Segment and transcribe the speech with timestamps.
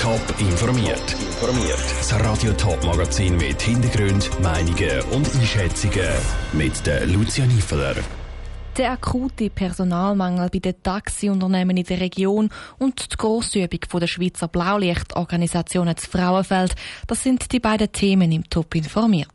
[0.00, 1.12] Top informiert.
[1.12, 1.78] Informiert.
[1.98, 6.08] Das Radio Top Magazin mit Hintergrund, Meinungen und Einschätzungen
[6.52, 7.94] mit der Lucia Niefeler.
[8.76, 15.96] Der akute Personalmangel bei den Taxiunternehmen in der Region und die Grossübung der Schweizer Blaulichtorganisation
[15.96, 16.74] zu Frauenfeld,
[17.06, 19.30] das sind die beiden Themen im Top informiert.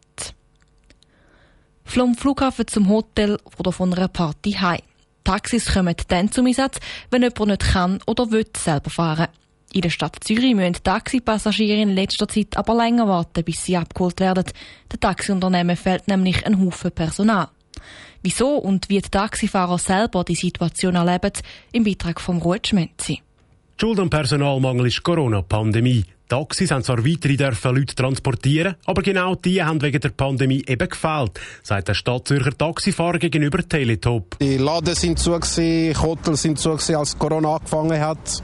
[1.83, 4.81] Vom Flughafen zum Hotel oder von einer Party heim.
[5.23, 9.27] Taxis kommen dann zum Einsatz, wenn jemand nicht kann oder will selber fahren.
[9.73, 14.19] In der Stadt Zürich müssen Taxipassagiere in letzter Zeit aber länger warten, bis sie abgeholt
[14.19, 14.43] werden.
[14.91, 17.47] Den Taxiunternehmen fehlt nämlich ein Haufen Personal.
[18.21, 21.31] Wieso und wie die Taxifahrer selber die Situation erleben,
[21.71, 23.21] im Beitrag vom Ruud Schmenzi.
[23.79, 26.03] Schuld am Personalmangel ist Corona-Pandemie.
[26.27, 30.87] Taxis haben zwar weitere dürfen Leute transportieren, aber genau die haben wegen der Pandemie eben
[30.87, 34.37] gefehlt, sagt der Stadtzürcher Taxifahrer gegenüber Teletop.
[34.39, 38.43] Die Laden sind zu, die Hotels sind zu, als Corona angefangen hat.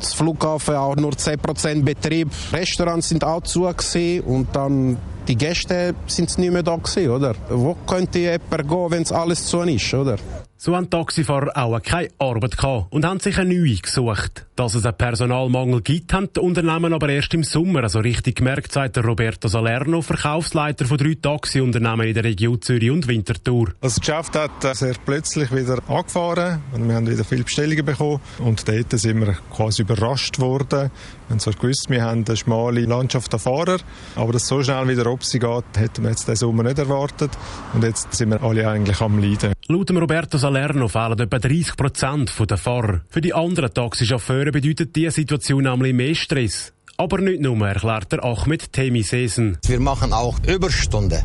[0.00, 2.28] Das Flughafen auch nur 10% Betrieb.
[2.52, 4.96] Restaurants sind auch zu und dann
[5.26, 7.34] die Gäste sind nicht mehr da gewesen, oder?
[7.50, 10.16] Wo könnte jemand gehen, wenn es alles zu ist, oder?
[10.56, 14.47] So haben Taxifahrer auch keine Arbeit gehabt und haben sich eine neue gesucht.
[14.58, 18.72] Dass es einen Personalmangel gibt, haben die Unternehmen aber erst im Sommer also richtig gemerkt,
[18.72, 23.68] sagt der Roberto Salerno, Verkaufsleiter von drei Taxiunternehmen in der Region Zürich und Winterthur.
[23.80, 28.66] Das Geschäft hat sehr plötzlich wieder angefahren und wir haben wieder viele Bestellungen bekommen und
[28.68, 30.90] dort sind wir quasi überrascht worden.
[31.28, 33.78] Wir haben zwar gewusst, wir haben eine schmale Landschaft an Fahrer,
[34.16, 37.30] aber dass so schnell wieder ob sie geht, hätten wir jetzt diesen Sommer nicht erwartet
[37.74, 39.52] und jetzt sind wir alle eigentlich am Leiden.
[39.70, 43.02] Laut Roberto Salerno fehlen etwa 30 Prozent der Fahrer.
[43.10, 46.72] Für die anderen Taxichauffeure bedeutet diese Situation nämlich mehr Stress.
[46.96, 49.58] Aber nicht nur, erklärt der Ahmed Temi Sesen.
[49.66, 51.22] Wir machen auch Überstunden.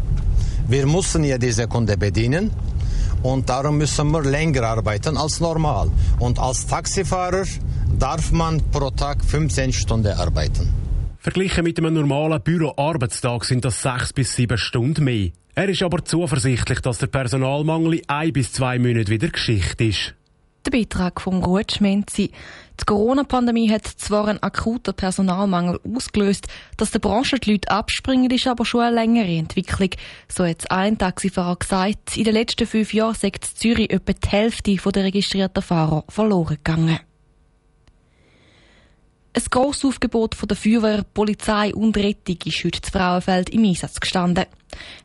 [0.67, 2.51] Wir müssen ja diese Kunde bedienen
[3.23, 5.89] und darum müssen wir länger arbeiten als normal.
[6.19, 7.45] Und als Taxifahrer
[7.97, 10.69] darf man pro Tag 15 Stunden arbeiten.
[11.19, 15.29] Verglichen mit einem normalen Büroarbeitstag sind das sechs bis sieben Stunden mehr.
[15.55, 20.15] Er ist aber zuversichtlich, dass der Personalmangel in ein bis zwei Monaten wieder Geschichte ist.
[20.65, 22.31] Der Beitrag von Ruud Schmenzi.
[22.79, 26.47] Die Corona-Pandemie hat zwar einen akuten Personalmangel ausgelöst,
[26.77, 29.89] dass der Branche die Leute abspringen, ist aber schon eine längere Entwicklung.
[30.29, 34.73] So hat ein Taxifahrer gesagt, in den letzten fünf Jahren sei Zürich etwa die Hälfte
[34.73, 36.99] der registrierten Fahrer verloren gegangen.
[39.35, 43.99] Ein grosses Aufgebot von der Feuerwehr, Polizei und Rettung ist heute zu Frauenfeld im Einsatz
[43.99, 44.45] gestanden.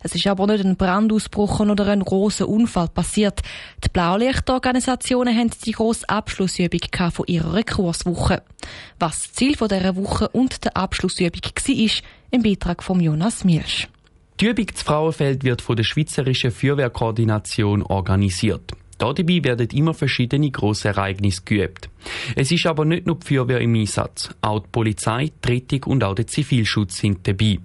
[0.02, 3.40] Es ist aber nicht ein Brandausbruch oder ein großer Unfall passiert.
[3.82, 6.80] Die Blaulichtorganisationen haben die grosse Abschlussübung
[7.10, 8.42] von ihrer Kurswoche.
[8.98, 11.90] Was das Ziel dieser Woche und der Abschlussübung war,
[12.30, 13.88] im Beitrag von Jonas Milsch.
[14.40, 18.72] Die Übung zu Frauenfeld wird von der Schweizerischen Feuerwehrkoordination organisiert.
[18.98, 21.88] Dabei werden immer verschiedene grosse Ereignisse geübt.
[22.36, 24.30] Es ist aber nicht nur die Feuerwehr im Einsatz.
[24.40, 27.58] Auch die Polizei, die Rettung und auch der Zivilschutz sind dabei.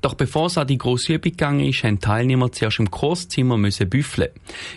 [0.00, 3.88] Doch bevor es an die grosse Übung gegangen ist, haben Teilnehmer zuerst im Kurszimmer müssen
[3.88, 4.30] büffeln.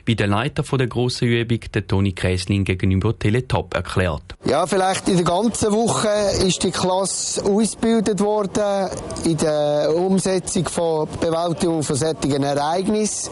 [0.05, 4.35] Wie der Leiter der grossen Übung, der Toni Kräsling, gegenüber Teletop erklärt.
[4.45, 6.09] Ja, vielleicht in der ganzen Woche
[6.45, 8.89] ist die Klasse ausgebildet worden
[9.25, 13.31] in der Umsetzung von Bewältigung von solchen Ereignissen.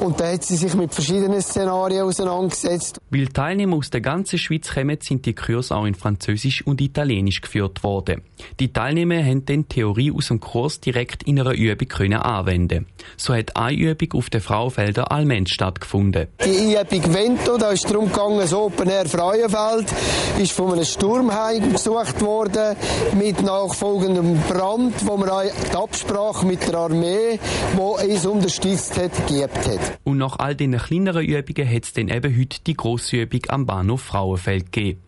[0.00, 3.00] Und da hat sie sich mit verschiedenen Szenarien auseinandergesetzt.
[3.10, 7.40] Weil Teilnehmer aus der ganzen Schweiz kommen, sind die Kurse auch in Französisch und Italienisch
[7.40, 8.22] geführt worden.
[8.60, 12.86] Die Teilnehmer haben dann Theorie aus dem Kurs direkt in einer Übung können anwenden.
[13.16, 16.28] So hat eine Übung auf den Frauenfelder Alment stattgefunden.
[16.44, 19.92] Die Übung Vento, da ist darum gegangen, das Open Air Frauenfeld
[20.38, 22.76] ist von einem Sturm heimgesucht worden
[23.18, 25.30] mit nachfolgendem Brand, wo man
[25.70, 27.38] die Absprache mit der Armee,
[27.74, 29.98] die uns unterstützt hat, geübt hat.
[30.04, 33.66] Und nach all diesen kleineren Übungen hat es dann eben heute die grosse Übung am
[33.66, 35.02] Bahnhof Frauenfeld gegeben.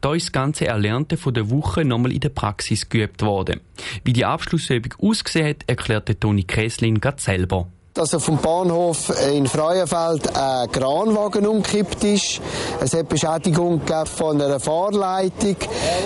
[0.00, 3.60] Da ist das ganze Erlernte von der Woche nochmal in der Praxis geübt worden.
[4.04, 7.41] Wie die Abschlussübung ausgesehen hat, erklärte Toni Kräslin gerade selber
[7.94, 12.40] dass auf dem Bahnhof in Freienfeld ein Kranwagen umgekippt ist.
[12.80, 15.56] Es hat Beschädigung von einer Fahrleitung.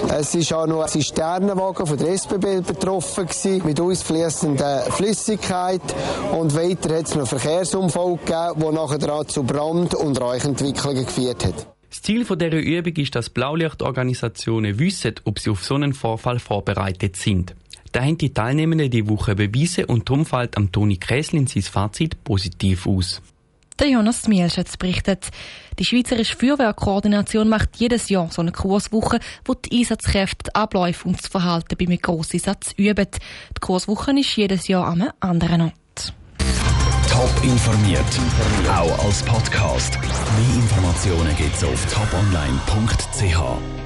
[0.09, 5.83] Es ist auch noch ein Zisternenwagen von der SBB betroffen gewesen, mit ausfließender Flüssigkeit.
[6.37, 11.67] Und weiter hat es noch Verkehrsunfall gegeben, der nachher zu Brand- und Räuchentwicklungen geführt hat.
[11.89, 17.17] Das Ziel dieser Übung ist, dass Blaulichtorganisationen wissen, ob sie auf so einen Vorfall vorbereitet
[17.17, 17.55] sind.
[17.93, 22.23] Da haben die Teilnehmenden die Woche bewiesen und darum fällt am Toni Kräslin sein Fazit
[22.25, 23.23] positiv aus.
[23.79, 25.29] Der Jonas Mielsch berichtet.
[25.79, 31.19] Die Schweizerische Feuerwehrkoordination macht jedes Jahr so eine Kurswoche, wo die Einsatzkräfte die Abläufe und
[31.19, 33.07] das Verhalten beim Grosseinsatz üben.
[33.11, 36.15] Die Kurswoche ist jedes Jahr an einem anderen Ort.
[37.11, 38.01] Top informiert,
[38.69, 39.99] auch als Podcast.
[40.01, 43.86] Mehr Informationen gibt's auf toponline.ch.